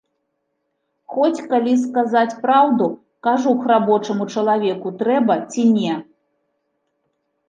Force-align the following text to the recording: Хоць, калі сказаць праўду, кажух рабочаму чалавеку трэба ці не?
Хоць, 1.15 1.45
калі 1.49 1.73
сказаць 1.81 2.37
праўду, 2.45 2.87
кажух 3.27 3.59
рабочаму 3.73 4.27
чалавеку 4.37 4.93
трэба 5.03 5.37
ці 5.57 5.67
не? 5.77 5.93